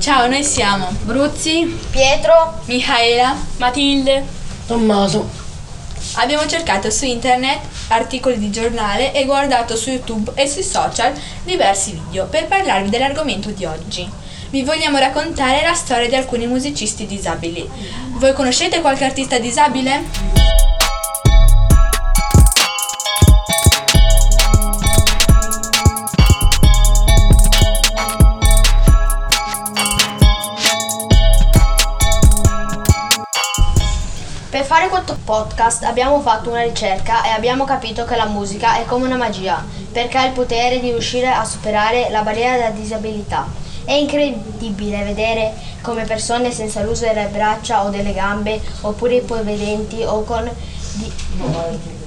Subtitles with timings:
[0.00, 4.26] Ciao, noi siamo Bruzzi, Pietro, Michaela, Matilde,
[4.66, 5.24] Tommaso.
[6.14, 11.12] Abbiamo cercato su internet articoli di giornale e guardato su YouTube e sui social
[11.44, 14.10] diversi video per parlarvi dell'argomento di oggi.
[14.50, 17.68] Vi vogliamo raccontare la storia di alcuni musicisti disabili.
[18.14, 20.57] Voi conoscete qualche artista disabile?
[34.68, 39.06] Fare questo podcast abbiamo fatto una ricerca e abbiamo capito che la musica è come
[39.06, 43.46] una magia, perché ha il potere di riuscire a superare la barriera della disabilità.
[43.86, 50.22] È incredibile vedere come persone senza l'uso delle braccia o delle gambe, oppure ipovedenti o
[50.24, 50.50] con
[50.92, 51.12] di-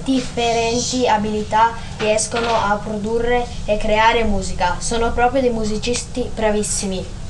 [0.04, 4.76] differenti abilità riescono a produrre e creare musica.
[4.78, 7.21] Sono proprio dei musicisti bravissimi.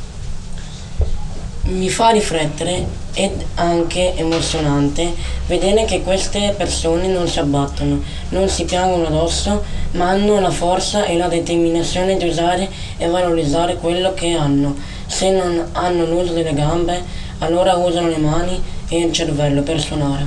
[1.71, 5.13] Mi fa riflettere ed anche emozionante
[5.47, 11.05] vedere che queste persone non si abbattono, non si piangono addosso, ma hanno la forza
[11.05, 14.75] e la determinazione di usare e valorizzare quello che hanno.
[15.07, 17.01] Se non hanno l'uso delle gambe,
[17.39, 20.25] allora usano le mani e il cervello per suonare.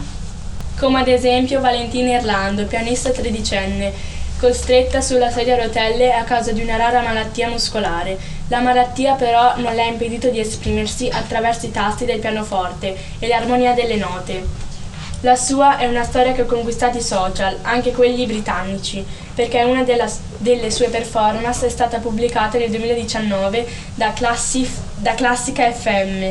[0.78, 3.92] come ad esempio Valentina Irlando, pianista tredicenne,
[4.40, 8.18] costretta sulla sedia a rotelle a causa di una rara malattia muscolare.
[8.48, 13.26] La malattia però non le ha impedito di esprimersi attraverso i tasti del pianoforte e
[13.26, 14.62] l'armonia delle note.
[15.22, 19.02] La sua è una storia che ha conquistato i social, anche quelli britannici,
[19.34, 25.72] perché una della- delle sue performance è stata pubblicata nel 2019 da, Classi- da Classica
[25.72, 26.30] FM,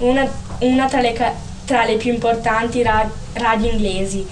[0.00, 1.18] una, una tra, le,
[1.64, 4.26] tra le più importanti ra- radio inglesi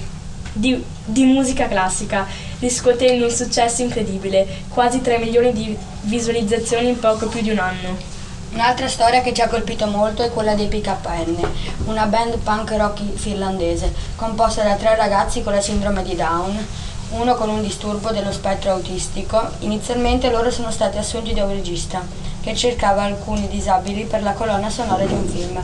[0.52, 2.26] di, di musica classica,
[2.58, 8.10] riscuotendo un successo incredibile, quasi 3 milioni di visualizzazioni in poco più di un anno.
[8.52, 11.40] Un'altra storia che ci ha colpito molto è quella dei PKN,
[11.86, 16.66] una band punk rock finlandese, composta da tre ragazzi con la sindrome di Down,
[17.12, 19.42] uno con un disturbo dello spettro autistico.
[19.60, 22.04] Inizialmente loro sono stati assunti da un regista
[22.42, 25.58] che cercava alcuni disabili per la colonna sonora di un film.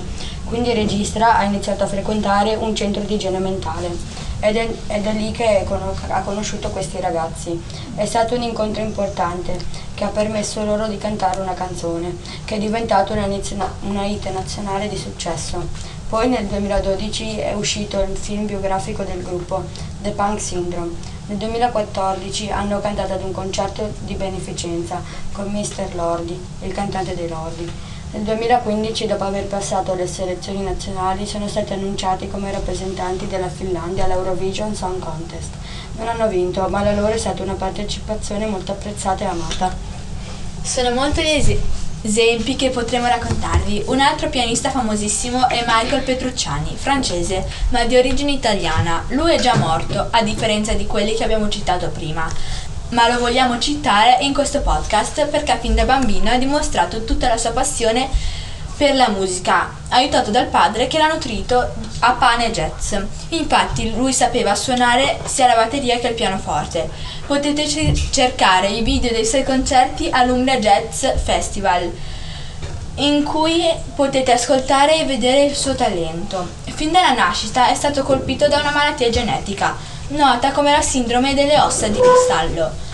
[0.45, 5.06] Quindi il regista ha iniziato a frequentare un centro di igiene mentale ed è, ed
[5.06, 5.66] è lì che
[6.09, 7.60] ha conosciuto questi ragazzi.
[7.94, 9.56] È stato un incontro importante
[9.94, 13.26] che ha permesso loro di cantare una canzone che è diventata una,
[13.81, 15.97] una hit nazionale di successo.
[16.09, 19.65] Poi nel 2012 è uscito il film biografico del gruppo,
[20.00, 21.16] The Punk Syndrome.
[21.26, 25.94] Nel 2014 hanno cantato ad un concerto di beneficenza con Mr.
[25.94, 27.70] Lordi, il cantante dei Lordi.
[28.11, 34.05] Nel 2015, dopo aver passato le selezioni nazionali, sono stati annunciati come rappresentanti della Finlandia
[34.05, 35.51] all'Eurovision Song Contest.
[35.99, 39.77] Non hanno vinto, ma la loro è stata una partecipazione molto apprezzata e amata.
[40.63, 41.59] Sono molti gli es-
[42.01, 43.83] esempi che potremo raccontarvi.
[43.89, 49.05] Un altro pianista famosissimo è Michael Petrucciani, francese, ma di origine italiana.
[49.09, 52.27] Lui è già morto, a differenza di quelli che abbiamo citato prima.
[52.91, 57.37] Ma lo vogliamo citare in questo podcast perché fin da bambino ha dimostrato tutta la
[57.37, 58.09] sua passione
[58.78, 62.94] per la musica, aiutato dal padre che l'ha nutrito a pane e jazz.
[63.31, 66.88] Infatti lui sapeva suonare sia la batteria che il pianoforte.
[67.26, 71.93] Potete ce- cercare i video dei suoi concerti all'Umbria Jazz Festival,
[72.94, 76.49] in cui potete ascoltare e vedere il suo talento.
[76.65, 79.76] Fin dalla nascita è stato colpito da una malattia genetica,
[80.09, 82.87] nota come la sindrome delle ossa di cristallo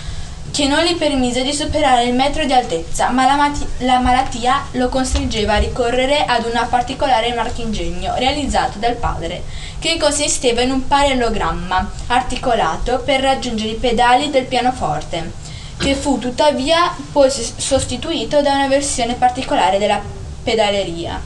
[0.55, 4.89] che non gli permise di superare il metro di altezza, ma la, la malattia lo
[4.89, 9.43] costringeva a ricorrere ad un particolare marchingegno realizzato dal padre,
[9.81, 15.33] che consisteva in un parallelogramma articolato per raggiungere i pedali del pianoforte,
[15.77, 20.01] che fu tuttavia poi sostituito da una versione particolare della
[20.45, 21.21] pedaleria,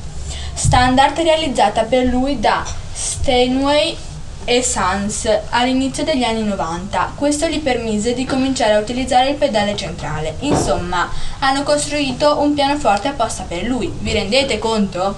[0.54, 3.94] standard realizzata per lui da Steinway
[4.50, 7.12] e Sans all'inizio degli anni 90.
[7.16, 10.36] Questo gli permise di cominciare a utilizzare il pedale centrale.
[10.38, 11.06] Insomma,
[11.40, 13.92] hanno costruito un pianoforte apposta per lui.
[13.98, 15.14] Vi rendete conto?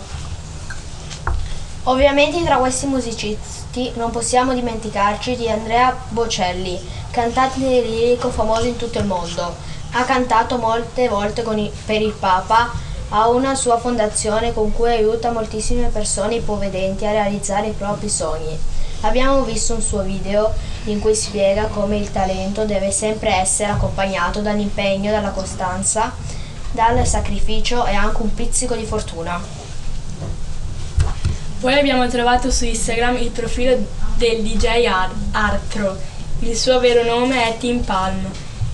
[1.85, 6.77] Ovviamente tra questi musicisti non possiamo dimenticarci di Andrea Bocelli,
[7.13, 9.55] cantante lirico famoso in tutto il mondo.
[9.93, 12.69] Ha cantato molte volte i- per il Papa,
[13.11, 18.79] ha una sua fondazione con cui aiuta moltissime persone ipovedenti a realizzare i propri sogni.
[19.03, 20.53] Abbiamo visto un suo video
[20.85, 26.13] in cui spiega come il talento deve sempre essere accompagnato dall'impegno, dalla costanza,
[26.71, 29.41] dal sacrificio e anche un pizzico di fortuna.
[31.61, 33.77] Poi abbiamo trovato su Instagram il profilo
[34.17, 35.97] del DJ Ar- Artro.
[36.41, 38.31] Il suo vero nome è Tim Palm.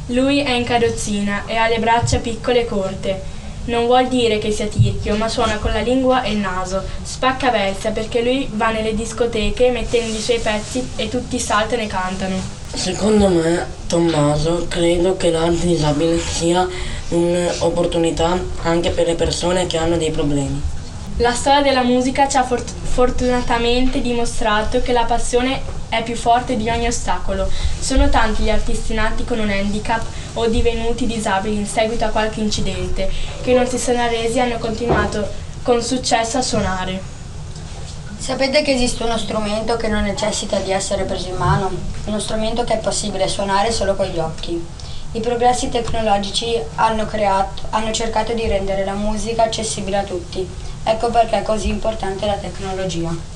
[0.06, 3.22] Lui è in carrozzina e ha le braccia piccole e corte.
[3.66, 6.82] Non vuol dire che sia tirchio, ma suona con la lingua e il naso.
[7.02, 11.86] Spacca versa perché lui va nelle discoteche mettendo i suoi pezzi e tutti saltano e
[11.88, 12.36] cantano.
[12.72, 16.66] Secondo me, Tommaso, credo che l'arte disabile sia
[17.08, 20.62] un'opportunità anche per le persone che hanno dei problemi.
[21.18, 26.56] La storia della musica ci ha fort- fortunatamente dimostrato che la passione è più forte
[26.56, 27.48] di ogni ostacolo.
[27.80, 30.04] Sono tanti gli artisti nati con un handicap
[30.36, 33.10] o divenuti disabili in seguito a qualche incidente
[33.42, 35.26] che non si sono arresi e hanno continuato
[35.62, 37.14] con successo a suonare.
[38.18, 41.70] Sapete che esiste uno strumento che non necessita di essere preso in mano?
[42.06, 44.64] Uno strumento che è possibile suonare solo con gli occhi.
[45.12, 50.46] I progressi tecnologici hanno, creato, hanno cercato di rendere la musica accessibile a tutti.
[50.84, 53.35] Ecco perché è così importante la tecnologia.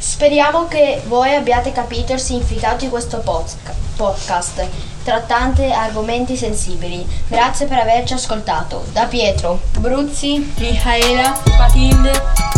[0.00, 4.66] Speriamo che voi abbiate capito il significato di questo podca- podcast,
[5.04, 7.06] trattante argomenti sensibili.
[7.28, 8.82] Grazie per averci ascoltato.
[8.92, 9.60] Da Pietro.
[9.78, 12.12] Bruzzi, Michaela, Matilde,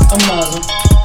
[0.09, 1.02] Tommaso.